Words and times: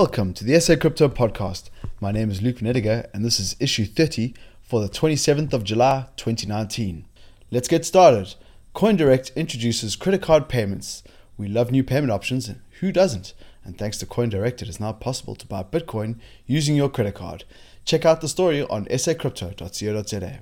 Welcome 0.00 0.32
to 0.34 0.44
the 0.44 0.60
SA 0.60 0.76
Crypto 0.76 1.08
Podcast. 1.08 1.70
My 2.00 2.12
name 2.12 2.30
is 2.30 2.40
Luke 2.40 2.58
Nediger, 2.58 3.08
and 3.12 3.24
this 3.24 3.40
is 3.40 3.56
issue 3.58 3.84
30 3.84 4.32
for 4.62 4.80
the 4.80 4.88
27th 4.88 5.52
of 5.52 5.64
July 5.64 6.06
2019. 6.16 7.04
Let's 7.50 7.66
get 7.66 7.84
started. 7.84 8.36
CoinDirect 8.76 9.34
introduces 9.34 9.96
credit 9.96 10.22
card 10.22 10.48
payments. 10.48 11.02
We 11.36 11.48
love 11.48 11.72
new 11.72 11.82
payment 11.82 12.12
options, 12.12 12.46
and 12.46 12.60
who 12.78 12.92
doesn't? 12.92 13.34
And 13.64 13.76
thanks 13.76 13.98
to 13.98 14.06
CoinDirect, 14.06 14.62
it 14.62 14.68
is 14.68 14.78
now 14.78 14.92
possible 14.92 15.34
to 15.34 15.46
buy 15.48 15.64
Bitcoin 15.64 16.20
using 16.46 16.76
your 16.76 16.88
credit 16.88 17.16
card. 17.16 17.42
Check 17.84 18.06
out 18.06 18.20
the 18.20 18.28
story 18.28 18.62
on 18.62 18.84
sacrypto.co.za. 18.84 20.38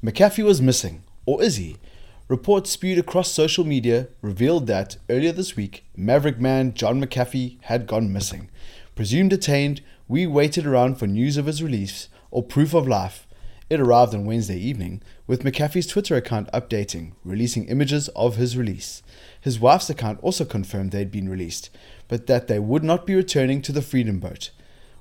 McAfee 0.00 0.44
was 0.44 0.62
missing, 0.62 1.02
or 1.26 1.42
is 1.42 1.56
he? 1.56 1.76
Reports 2.28 2.70
spewed 2.70 2.98
across 2.98 3.30
social 3.30 3.64
media 3.64 4.08
revealed 4.20 4.66
that 4.66 4.96
earlier 5.08 5.30
this 5.30 5.54
week, 5.54 5.84
Maverick 5.96 6.40
man 6.40 6.74
John 6.74 7.00
McAfee 7.00 7.62
had 7.62 7.86
gone 7.86 8.12
missing. 8.12 8.50
Presumed 8.96 9.30
detained, 9.30 9.80
we 10.08 10.26
waited 10.26 10.66
around 10.66 10.96
for 10.96 11.06
news 11.06 11.36
of 11.36 11.46
his 11.46 11.62
release 11.62 12.08
or 12.32 12.42
proof 12.42 12.74
of 12.74 12.88
life. 12.88 13.28
It 13.70 13.78
arrived 13.78 14.12
on 14.12 14.24
Wednesday 14.24 14.58
evening, 14.58 15.02
with 15.28 15.44
McAfee's 15.44 15.86
Twitter 15.86 16.16
account 16.16 16.50
updating, 16.50 17.12
releasing 17.24 17.68
images 17.68 18.08
of 18.16 18.34
his 18.34 18.56
release. 18.56 19.04
His 19.40 19.60
wife's 19.60 19.88
account 19.88 20.18
also 20.20 20.44
confirmed 20.44 20.90
they'd 20.90 21.12
been 21.12 21.28
released, 21.28 21.70
but 22.08 22.26
that 22.26 22.48
they 22.48 22.58
would 22.58 22.82
not 22.82 23.06
be 23.06 23.14
returning 23.14 23.62
to 23.62 23.70
the 23.70 23.82
Freedom 23.82 24.18
Boat. 24.18 24.50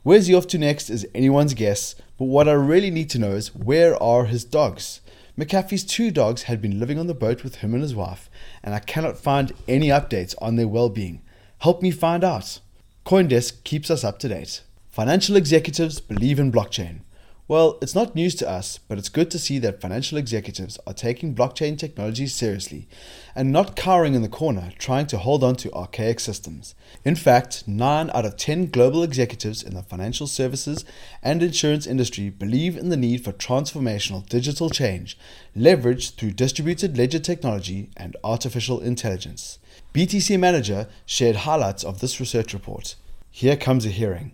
Where's 0.04 0.28
he 0.28 0.36
off 0.36 0.46
to 0.50 0.60
next 0.60 0.92
is 0.92 1.08
anyone's 1.16 1.56
guess, 1.56 1.96
but 2.20 2.26
what 2.26 2.48
I 2.48 2.54
really 2.54 2.92
need 2.92 3.10
to 3.10 3.20
know 3.20 3.32
is 3.32 3.56
where 3.56 4.02
are 4.02 4.26
his 4.26 4.46
dogs? 4.46 5.02
McAfee's 5.38 5.84
two 5.84 6.12
dogs 6.12 6.44
had 6.44 6.62
been 6.62 6.80
living 6.80 6.98
on 6.98 7.08
the 7.08 7.14
boat 7.14 7.44
with 7.44 7.56
him 7.56 7.74
and 7.74 7.84
his 7.84 7.94
wife, 7.94 8.30
and 8.64 8.74
I 8.74 8.80
cannot 8.80 9.18
find 9.18 9.52
any 9.68 9.90
updates 9.90 10.34
on 10.42 10.56
their 10.56 10.68
well 10.68 10.88
being. 10.88 11.22
Help 11.60 11.82
me 11.82 11.92
find 11.92 12.24
out. 12.24 12.60
Coindesk 13.06 13.64
keeps 13.66 13.92
us 13.92 14.06
up 14.06 14.18
to 14.20 14.30
date. 14.30 14.62
Financial 14.90 15.36
executives 15.36 16.00
believe 16.00 16.40
in 16.40 16.54
blockchain. 16.54 17.02
Well, 17.48 17.78
it's 17.80 17.94
not 17.94 18.16
news 18.16 18.34
to 18.36 18.50
us, 18.50 18.80
but 18.80 18.98
it's 18.98 19.08
good 19.08 19.30
to 19.30 19.38
see 19.38 19.60
that 19.60 19.80
financial 19.80 20.18
executives 20.18 20.80
are 20.88 20.94
taking 20.94 21.36
blockchain 21.36 21.78
technology 21.78 22.26
seriously 22.26 22.88
and 23.36 23.52
not 23.52 23.76
cowering 23.76 24.16
in 24.16 24.24
the 24.24 24.28
corner 24.28 24.72
trying 24.80 25.06
to 25.08 25.20
hold 25.20 25.44
on 25.44 25.56
to 25.58 25.72
archaic 25.72 26.20
systems. 26.20 26.74
In 27.04 27.16
fact, 27.16 27.68
9 27.68 28.10
out 28.16 28.26
of 28.26 28.36
10 28.36 28.72
global 28.72 29.04
executives 29.04 29.62
in 29.62 29.76
the 29.76 29.84
financial 29.84 30.26
services 30.26 30.86
and 31.22 31.44
insurance 31.44 31.86
industry 31.86 32.32
believe 32.32 32.76
in 32.76 32.90
the 32.90 32.98
need 32.98 33.24
for 33.24 33.32
transformational 33.32 34.28
digital 34.28 34.72
change 34.72 35.16
leveraged 35.56 36.16
through 36.16 36.32
distributed 36.32 36.98
ledger 36.98 37.20
technology 37.20 37.92
and 37.96 38.18
artificial 38.24 38.80
intelligence. 38.80 39.60
BTC 39.94 40.40
Manager 40.40 40.88
shared 41.06 41.36
highlights 41.36 41.84
of 41.84 42.00
this 42.00 42.20
research 42.20 42.56
report. 42.56 42.96
Here 43.30 43.56
comes 43.56 43.86
a 43.86 43.90
hearing. 43.90 44.34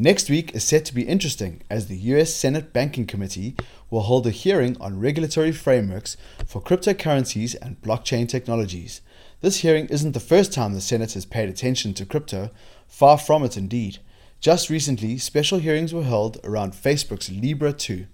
Next 0.00 0.30
week 0.30 0.54
is 0.54 0.62
set 0.62 0.84
to 0.84 0.94
be 0.94 1.02
interesting 1.02 1.60
as 1.68 1.88
the 1.88 1.96
US 1.96 2.32
Senate 2.32 2.72
Banking 2.72 3.04
Committee 3.04 3.56
will 3.90 4.02
hold 4.02 4.28
a 4.28 4.30
hearing 4.30 4.76
on 4.80 5.00
regulatory 5.00 5.50
frameworks 5.50 6.16
for 6.46 6.62
cryptocurrencies 6.62 7.56
and 7.60 7.82
blockchain 7.82 8.28
technologies. 8.28 9.00
This 9.40 9.62
hearing 9.62 9.86
isn't 9.86 10.12
the 10.12 10.20
first 10.20 10.52
time 10.52 10.72
the 10.72 10.80
Senate 10.80 11.14
has 11.14 11.26
paid 11.26 11.48
attention 11.48 11.94
to 11.94 12.06
crypto, 12.06 12.50
far 12.86 13.18
from 13.18 13.42
it 13.42 13.56
indeed. 13.56 13.98
Just 14.38 14.70
recently, 14.70 15.18
special 15.18 15.58
hearings 15.58 15.92
were 15.92 16.04
held 16.04 16.38
around 16.44 16.74
Facebook's 16.74 17.28
Libra 17.28 17.72
2. 17.72 18.06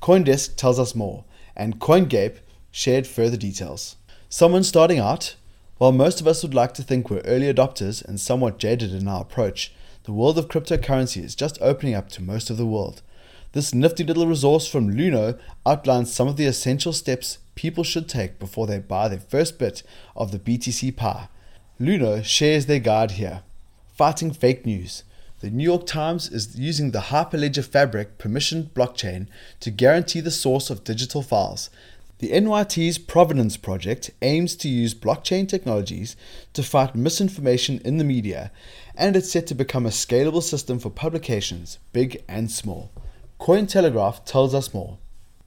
Coindesk 0.00 0.56
tells 0.56 0.78
us 0.78 0.94
more, 0.94 1.26
and 1.54 1.78
CoinGape 1.78 2.38
shared 2.70 3.06
further 3.06 3.36
details. 3.36 3.96
Someone 4.30 4.64
starting 4.64 4.98
out? 4.98 5.36
While 5.76 5.92
most 5.92 6.22
of 6.22 6.26
us 6.26 6.42
would 6.42 6.54
like 6.54 6.72
to 6.72 6.82
think 6.82 7.10
we're 7.10 7.20
early 7.20 7.52
adopters 7.52 8.02
and 8.02 8.18
somewhat 8.18 8.58
jaded 8.58 8.94
in 8.94 9.06
our 9.06 9.20
approach, 9.20 9.74
the 10.08 10.14
world 10.14 10.38
of 10.38 10.48
cryptocurrency 10.48 11.22
is 11.22 11.34
just 11.34 11.58
opening 11.60 11.94
up 11.94 12.08
to 12.08 12.22
most 12.22 12.48
of 12.48 12.56
the 12.56 12.64
world. 12.64 13.02
This 13.52 13.74
nifty 13.74 14.02
little 14.02 14.26
resource 14.26 14.66
from 14.66 14.90
Luno 14.90 15.38
outlines 15.66 16.10
some 16.10 16.26
of 16.26 16.38
the 16.38 16.46
essential 16.46 16.94
steps 16.94 17.36
people 17.56 17.84
should 17.84 18.08
take 18.08 18.38
before 18.38 18.66
they 18.66 18.78
buy 18.78 19.08
their 19.08 19.20
first 19.20 19.58
bit 19.58 19.82
of 20.16 20.32
the 20.32 20.38
BTC 20.38 20.96
pie. 20.96 21.28
Luno 21.78 22.24
shares 22.24 22.64
their 22.64 22.78
guide 22.78 23.10
here. 23.20 23.42
Fighting 23.98 24.32
fake 24.32 24.64
news. 24.64 25.04
The 25.40 25.50
New 25.50 25.64
York 25.64 25.84
Times 25.84 26.30
is 26.30 26.58
using 26.58 26.92
the 26.92 27.10
Hyperledger 27.12 27.62
Fabric 27.62 28.16
permissioned 28.16 28.70
blockchain 28.70 29.26
to 29.60 29.70
guarantee 29.70 30.20
the 30.20 30.30
source 30.30 30.70
of 30.70 30.84
digital 30.84 31.20
files. 31.20 31.68
The 32.18 32.32
NYT's 32.32 32.98
Provenance 32.98 33.56
Project 33.56 34.10
aims 34.22 34.56
to 34.56 34.68
use 34.68 34.92
blockchain 34.92 35.48
technologies 35.48 36.16
to 36.52 36.64
fight 36.64 36.96
misinformation 36.96 37.80
in 37.84 37.98
the 37.98 38.04
media, 38.04 38.50
and 38.96 39.14
it's 39.14 39.30
set 39.30 39.46
to 39.46 39.54
become 39.54 39.86
a 39.86 39.90
scalable 39.90 40.42
system 40.42 40.80
for 40.80 40.90
publications, 40.90 41.78
big 41.92 42.24
and 42.26 42.50
small. 42.50 42.90
Cointelegraph 43.38 44.24
tells 44.24 44.52
us 44.52 44.74
more. 44.74 44.98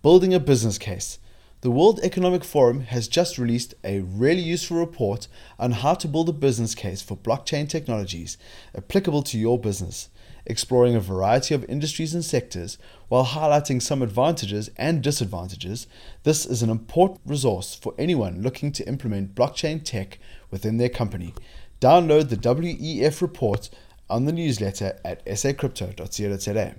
Building 0.02 0.34
a 0.34 0.40
business 0.40 0.78
case. 0.78 1.20
The 1.60 1.72
World 1.72 2.00
Economic 2.04 2.46
Forum 2.46 2.84
has 2.84 3.10
just 3.10 3.38
released 3.38 3.74
a 3.84 4.00
really 4.00 4.42
useful 4.42 4.78
report 4.78 5.28
on 5.60 5.72
how 5.72 5.96
to 5.96 6.08
build 6.08 6.30
a 6.30 6.34
business 6.34 6.74
case 6.74 7.02
for 7.02 7.18
blockchain 7.18 7.68
technologies 7.68 8.38
applicable 8.74 9.24
to 9.24 9.38
your 9.38 9.60
business 9.60 10.08
exploring 10.46 10.96
a 10.96 11.00
variety 11.00 11.54
of 11.54 11.66
industries 11.66 12.14
and 12.14 12.24
sectors 12.24 12.78
while 13.08 13.26
highlighting 13.26 13.82
some 13.82 14.02
advantages 14.02 14.70
and 14.78 15.02
disadvantages, 15.02 15.88
this 16.24 16.46
is 16.46 16.62
an 16.62 16.70
important 16.70 17.22
resource 17.26 17.76
for 17.76 17.94
anyone 17.98 18.42
looking 18.42 18.72
to 18.72 18.88
implement 18.88 19.36
blockchain 19.36 19.84
tech 19.84 20.18
within 20.50 20.78
their 20.78 20.90
company. 20.90 21.34
Download 21.80 22.30
the 22.30 22.38
WEF 22.38 23.22
report 23.22 23.70
on 24.10 24.26
the 24.26 24.32
newsletter 24.32 25.00
at 25.04 25.26
sacrypto.co.za. 25.26 26.76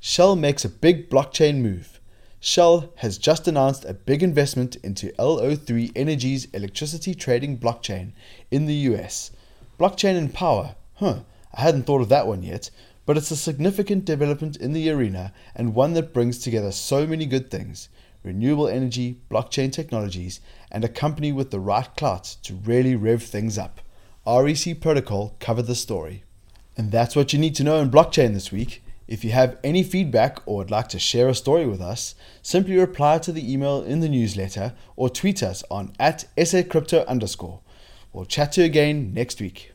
Shell 0.00 0.36
makes 0.36 0.64
a 0.64 0.68
big 0.68 1.08
blockchain 1.08 1.62
move. 1.62 2.00
Shell 2.40 2.92
has 2.96 3.16
just 3.16 3.48
announced 3.48 3.86
a 3.86 3.94
big 3.94 4.22
investment 4.22 4.76
into 4.76 5.12
LO3 5.18 5.92
Energy's 5.96 6.44
electricity 6.52 7.14
trading 7.14 7.56
blockchain 7.56 8.12
in 8.50 8.66
the 8.66 8.74
US. 8.92 9.30
Blockchain 9.78 10.18
and 10.18 10.34
power, 10.34 10.74
huh? 10.96 11.20
I 11.54 11.62
hadn't 11.62 11.84
thought 11.84 12.00
of 12.00 12.08
that 12.08 12.26
one 12.26 12.42
yet, 12.42 12.70
but 13.06 13.16
it's 13.16 13.30
a 13.30 13.36
significant 13.36 14.04
development 14.04 14.56
in 14.56 14.72
the 14.72 14.90
arena 14.90 15.32
and 15.54 15.74
one 15.74 15.92
that 15.94 16.12
brings 16.12 16.38
together 16.38 16.72
so 16.72 17.06
many 17.06 17.26
good 17.26 17.50
things 17.50 17.88
renewable 18.24 18.66
energy, 18.66 19.20
blockchain 19.30 19.70
technologies, 19.70 20.40
and 20.70 20.82
a 20.82 20.88
company 20.88 21.30
with 21.30 21.50
the 21.50 21.60
right 21.60 21.94
clout 21.94 22.36
to 22.42 22.54
really 22.54 22.96
rev 22.96 23.22
things 23.22 23.58
up. 23.58 23.82
REC 24.26 24.80
Protocol 24.80 25.36
covered 25.38 25.66
the 25.66 25.74
story. 25.74 26.24
And 26.74 26.90
that's 26.90 27.14
what 27.14 27.34
you 27.34 27.38
need 27.38 27.54
to 27.56 27.64
know 27.64 27.80
in 27.80 27.90
blockchain 27.90 28.32
this 28.32 28.50
week. 28.50 28.82
If 29.06 29.22
you 29.22 29.32
have 29.32 29.58
any 29.62 29.82
feedback 29.82 30.40
or 30.46 30.56
would 30.56 30.70
like 30.70 30.88
to 30.88 30.98
share 30.98 31.28
a 31.28 31.34
story 31.34 31.66
with 31.66 31.82
us, 31.82 32.14
simply 32.40 32.78
reply 32.78 33.18
to 33.18 33.32
the 33.32 33.52
email 33.52 33.82
in 33.82 34.00
the 34.00 34.08
newsletter 34.08 34.72
or 34.96 35.10
tweet 35.10 35.42
us 35.42 35.62
on 35.70 35.92
at 36.00 36.24
sacrypto 36.38 37.06
underscore. 37.06 37.60
We'll 38.14 38.24
chat 38.24 38.52
to 38.52 38.62
you 38.62 38.66
again 38.66 39.12
next 39.12 39.42
week. 39.42 39.73